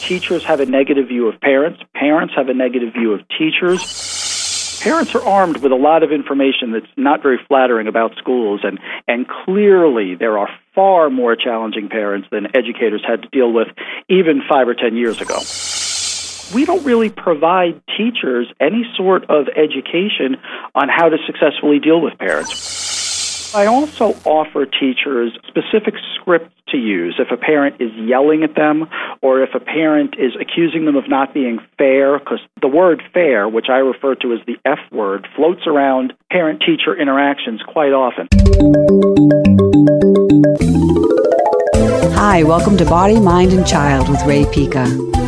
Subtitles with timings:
[0.00, 4.80] teachers have a negative view of parents, parents have a negative view of teachers.
[4.82, 8.78] Parents are armed with a lot of information that's not very flattering about schools, and,
[9.06, 13.68] and clearly there are far more challenging parents than educators had to deal with
[14.08, 15.42] even five or ten years ago
[16.54, 20.36] we don't really provide teachers any sort of education
[20.74, 22.69] on how to successfully deal with parents.
[23.52, 28.88] I also offer teachers specific scripts to use if a parent is yelling at them
[29.22, 33.48] or if a parent is accusing them of not being fair, because the word fair,
[33.48, 38.28] which I refer to as the F word, floats around parent teacher interactions quite often.
[42.14, 44.84] Hi, welcome to Body, Mind, and Child with Rae Pica.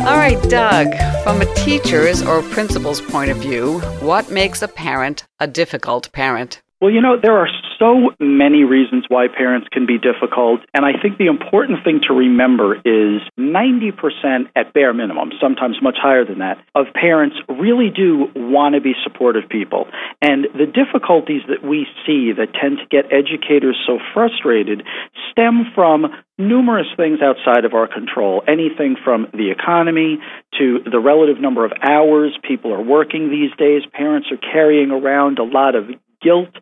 [0.07, 0.87] All right, Doug,
[1.25, 6.62] from a teacher's or principal's point of view, what makes a parent a difficult parent?
[6.83, 7.47] Well, you know, there are
[7.79, 12.13] so many reasons why parents can be difficult, and I think the important thing to
[12.13, 18.27] remember is 90% at bare minimum, sometimes much higher than that, of parents really do
[18.35, 19.87] want to be supportive people.
[20.21, 24.83] And the difficulties that we see that tend to get educators so frustrated
[25.31, 28.43] stem from numerous things outside of our control.
[28.45, 30.19] Anything from the economy
[30.59, 33.83] to the relative number of hours people are working these days.
[33.93, 35.87] Parents are carrying around a lot of
[36.23, 36.55] guilt.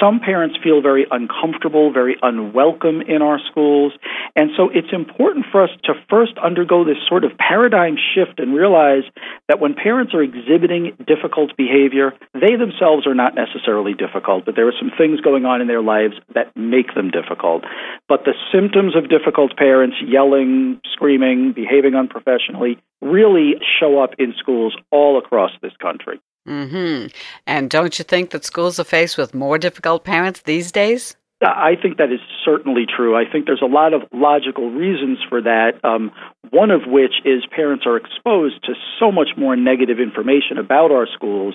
[0.00, 3.92] Some parents feel very uncomfortable, very unwelcome in our schools.
[4.34, 8.54] And so it's important for us to first undergo this sort of paradigm shift and
[8.54, 9.04] realize
[9.48, 14.66] that when parents are exhibiting difficult behavior, they themselves are not necessarily difficult, but there
[14.66, 17.62] are some things going on in their lives that make them difficult.
[18.08, 24.74] But the symptoms of difficult parents, yelling, screaming, behaving unprofessionally, really show up in schools
[24.90, 26.20] all across this country.
[26.46, 27.06] Mm-hmm.
[27.46, 31.16] And don't you think that schools are faced with more difficult parents these days?
[31.42, 33.16] I think that is certainly true.
[33.16, 35.72] I think there's a lot of logical reasons for that.
[35.82, 36.12] Um,
[36.54, 41.08] one of which is parents are exposed to so much more negative information about our
[41.12, 41.54] schools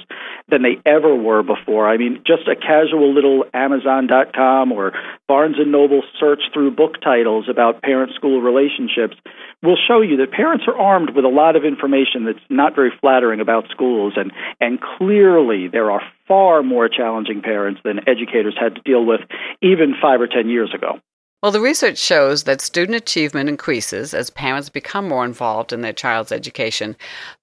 [0.50, 1.88] than they ever were before.
[1.88, 4.92] I mean, just a casual little Amazon.com or
[5.26, 9.16] Barnes and Noble search through book titles about parent school relationships
[9.64, 12.92] will show you that parents are armed with a lot of information that's not very
[13.00, 18.76] flattering about schools, and and clearly there are far more challenging parents than educators had
[18.76, 19.22] to deal with
[19.62, 21.00] even five or ten years ago.
[21.42, 25.94] Well, the research shows that student achievement increases as parents become more involved in their
[25.94, 26.98] child's education.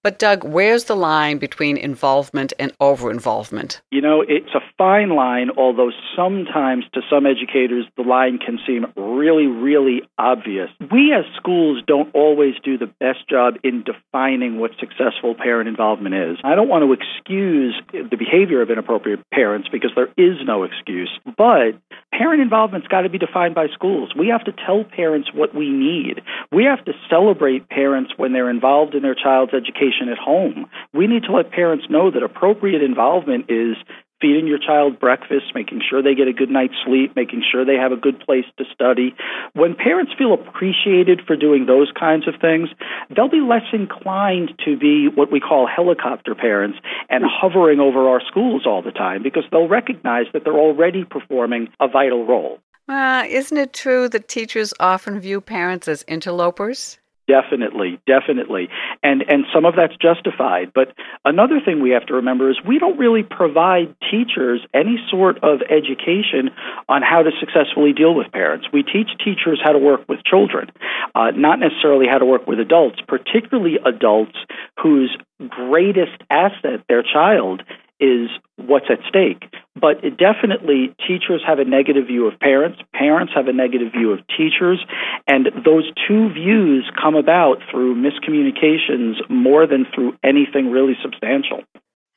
[0.04, 3.80] But, Doug, where's the line between involvement and over involvement?
[3.90, 8.84] You know, it's a fine line, although sometimes to some educators the line can seem
[8.96, 10.68] really, really obvious.
[10.92, 16.14] We as schools don't always do the best job in defining what successful parent involvement
[16.14, 16.36] is.
[16.44, 21.18] I don't want to excuse the behavior of inappropriate parents because there is no excuse,
[21.38, 21.80] but
[22.12, 24.12] parent involvement's got to be defined by schools.
[24.18, 26.22] We have to tell parents what we need.
[26.52, 30.66] We have to celebrate parents when they're involved in their child's education at home.
[30.92, 33.76] We need to let parents know that appropriate involvement is
[34.20, 37.76] feeding your child breakfast, making sure they get a good night's sleep, making sure they
[37.76, 39.14] have a good place to study.
[39.54, 42.68] When parents feel appreciated for doing those kinds of things,
[43.14, 46.78] they'll be less inclined to be what we call helicopter parents
[47.08, 51.68] and hovering over our schools all the time because they'll recognize that they're already performing
[51.80, 52.58] a vital role.
[52.88, 56.98] Uh, isn't it true that teachers often view parents as interlopers?
[57.28, 58.68] Definitely, definitely.
[59.02, 60.70] And and some of that's justified.
[60.72, 60.94] But
[61.24, 65.60] another thing we have to remember is we don't really provide teachers any sort of
[65.62, 66.50] education
[66.88, 68.68] on how to successfully deal with parents.
[68.72, 70.70] We teach teachers how to work with children,
[71.16, 74.36] uh, not necessarily how to work with adults, particularly adults
[74.80, 75.16] whose
[75.48, 77.62] greatest asset, their child,
[78.00, 79.44] is what's at stake.
[79.78, 84.20] But definitely, teachers have a negative view of parents, parents have a negative view of
[84.28, 84.84] teachers,
[85.26, 91.62] and those two views come about through miscommunications more than through anything really substantial.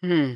[0.02, 0.34] Hmm.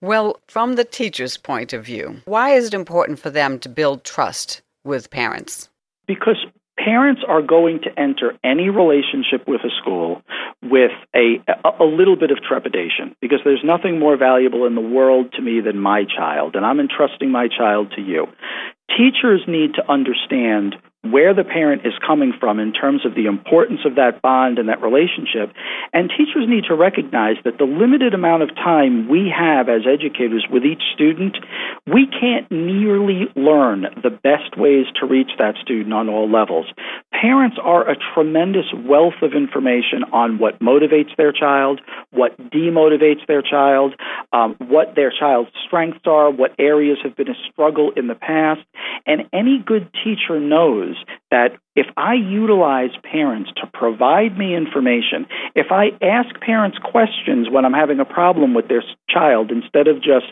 [0.00, 4.04] Well, from the teacher's point of view, why is it important for them to build
[4.04, 5.68] trust with parents?
[6.06, 6.44] Because
[6.78, 10.22] parents are going to enter any relationship with a school
[10.62, 14.80] with a, a a little bit of trepidation because there's nothing more valuable in the
[14.80, 18.26] world to me than my child, and I'm entrusting my child to you.
[18.88, 23.80] Teachers need to understand where the parent is coming from in terms of the importance
[23.84, 25.52] of that bond and that relationship.
[25.92, 30.46] And teachers need to recognize that the limited amount of time we have as educators
[30.50, 31.36] with each student,
[31.86, 36.66] we can't nearly learn the best ways to reach that student on all levels.
[37.22, 41.80] Parents are a tremendous wealth of information on what motivates their child,
[42.10, 43.94] what demotivates their child,
[44.32, 48.60] um, what their child's strengths are, what areas have been a struggle in the past.
[49.06, 50.96] And any good teacher knows
[51.30, 57.64] that if I utilize parents to provide me information, if I ask parents questions when
[57.64, 60.26] I'm having a problem with their child instead of just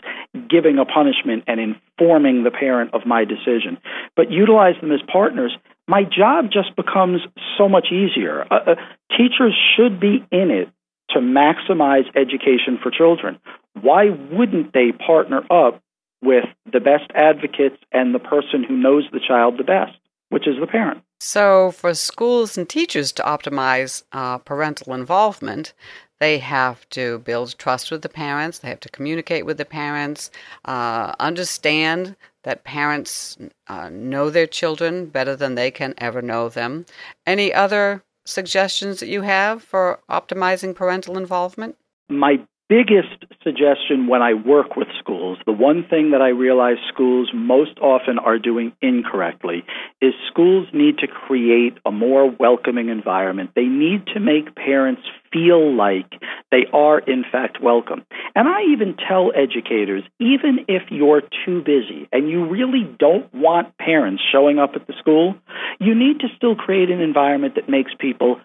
[0.49, 3.77] giving a punishment and informing the parent of my decision,
[4.15, 5.57] but utilize them as partners,
[5.91, 7.19] my job just becomes
[7.57, 8.45] so much easier.
[8.49, 8.75] Uh, uh,
[9.17, 10.69] teachers should be in it
[11.09, 13.37] to maximize education for children.
[13.81, 15.81] Why wouldn't they partner up
[16.23, 19.97] with the best advocates and the person who knows the child the best,
[20.29, 21.01] which is the parent?
[21.19, 25.73] So, for schools and teachers to optimize uh, parental involvement,
[26.21, 30.31] they have to build trust with the parents, they have to communicate with the parents,
[30.63, 36.85] uh, understand that parents uh, know their children better than they can ever know them.
[37.25, 41.75] Any other suggestions that you have for optimizing parental involvement?
[42.09, 42.37] My
[42.71, 47.77] biggest suggestion when I work with schools, the one thing that I realize schools most
[47.81, 49.65] often are doing incorrectly,
[50.01, 53.51] is schools need to create a more welcoming environment.
[53.55, 55.01] They need to make parents
[55.33, 56.13] feel like
[56.51, 58.05] they are, in fact, welcome.
[58.35, 63.77] And I even tell educators even if you're too busy and you really don't want
[63.77, 65.35] parents showing up at the school,
[65.79, 68.39] you need to still create an environment that makes people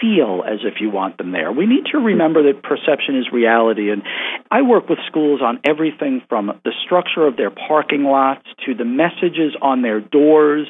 [0.00, 1.52] feel as if you want them there.
[1.52, 3.90] We need to remember that perception is reality.
[3.90, 4.02] And
[4.50, 8.84] I work with schools on everything from the structure of their parking lots to the
[8.84, 10.66] messages on their doors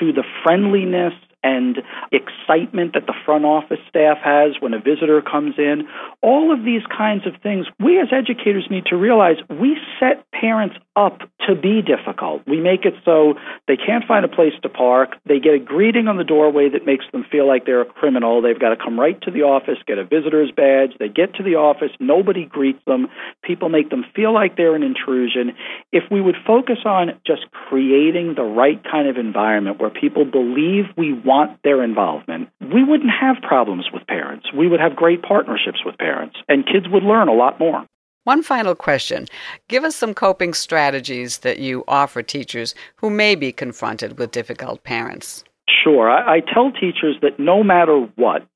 [0.00, 1.78] to the friendliness and
[2.12, 5.88] excitement that the front office staff has when a visitor comes in.
[6.22, 10.76] All of these kinds of things, we as educators need to realize we set parents
[10.96, 12.42] up to be difficult.
[12.46, 13.34] We make it so
[13.68, 15.16] they can't find a place to park.
[15.26, 18.40] They get a greeting on the doorway that makes them feel like they're a criminal.
[18.40, 20.96] They've got to come right to the office, get a visitor's badge.
[20.98, 23.08] They get to the office, nobody greets them.
[23.42, 25.52] People make them feel like they're an intrusion.
[25.92, 30.84] If we would focus on just creating the right kind of environment where people believe
[30.96, 34.46] we want their involvement, we wouldn't have problems with parents.
[34.52, 37.86] We would have great partnerships with parents, and kids would learn a lot more.
[38.24, 39.26] One final question.
[39.68, 44.84] Give us some coping strategies that you offer teachers who may be confronted with difficult
[44.84, 45.42] parents.
[45.82, 46.10] Sure.
[46.10, 48.46] I, I tell teachers that no matter what,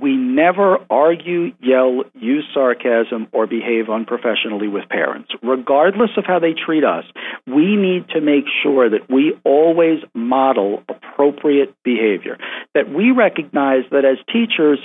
[0.00, 5.30] we never argue, yell, use sarcasm, or behave unprofessionally with parents.
[5.42, 7.04] Regardless of how they treat us,
[7.46, 12.36] we need to make sure that we always model appropriate behavior.
[12.74, 14.80] That we recognize that as teachers,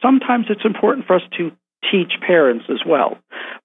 [0.00, 1.52] sometimes it's important for us to
[1.90, 3.18] teach parents as well.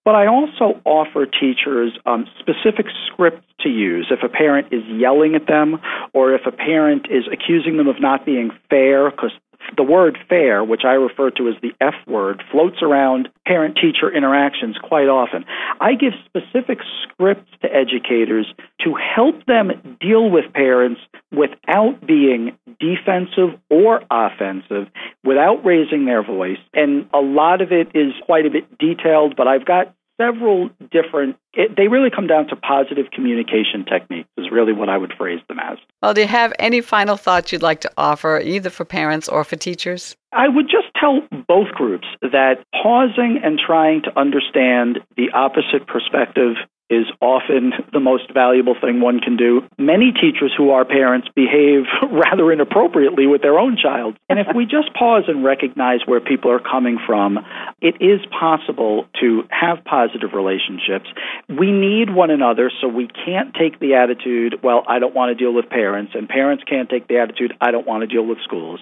[0.06, 5.36] But I also offer teachers um, specific scripts to use if a parent is yelling
[5.36, 5.80] at them
[6.14, 9.32] or if a parent is accusing them of not being fair because
[9.76, 14.14] the word fair, which I refer to as the F word, floats around parent teacher
[14.16, 15.46] interactions quite often.
[15.80, 21.02] I give specific scripts to educators to help them deal with parents
[21.32, 24.88] without being defensive or offensive,
[25.24, 26.60] without raising their voice.
[26.74, 31.38] And a lot of it is quite a bit detailed, but I've got several different
[31.54, 35.40] it, they really come down to positive communication techniques is really what i would phrase
[35.48, 35.78] them as.
[36.02, 39.44] Well do you have any final thoughts you'd like to offer either for parents or
[39.44, 40.16] for teachers?
[40.32, 46.56] I would just tell both groups that pausing and trying to understand the opposite perspective
[46.90, 49.62] is often the most valuable thing one can do.
[49.78, 54.18] Many teachers who are parents behave rather inappropriately with their own child.
[54.28, 57.40] And if we just pause and recognize where people are coming from,
[57.82, 61.10] it is possible to have positive relationships.
[61.48, 65.36] We need one another, so we can't take the attitude, well, I don't want to
[65.36, 68.40] deal with parents, and parents can't take the attitude, I don't want to deal with
[68.44, 68.80] schools.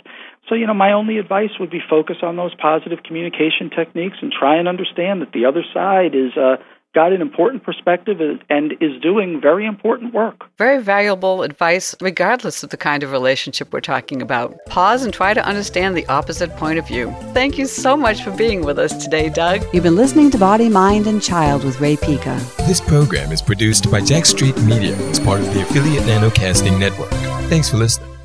[0.49, 4.31] So, you know, my only advice would be focus on those positive communication techniques and
[4.31, 6.55] try and understand that the other side is uh,
[6.93, 10.43] got an important perspective and is doing very important work.
[10.57, 14.57] Very valuable advice, regardless of the kind of relationship we're talking about.
[14.65, 17.11] Pause and try to understand the opposite point of view.
[17.33, 19.61] Thank you so much for being with us today, Doug.
[19.73, 22.39] You've been listening to Body, Mind, and Child with Rae Pica.
[22.67, 27.09] This program is produced by Jack Street Media as part of the affiliate Nanocasting Network.
[27.49, 28.16] Thanks for listening.